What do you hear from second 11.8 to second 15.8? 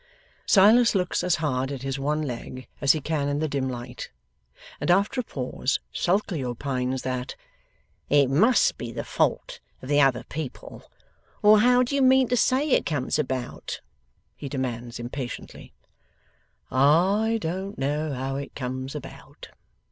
do you mean to say it comes about?' he demands impatiently.